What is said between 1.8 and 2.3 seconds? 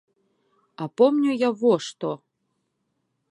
што.